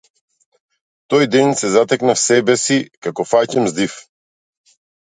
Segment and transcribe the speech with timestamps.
[1.13, 4.05] Тој ден се затекнав себе си како фаќам здив.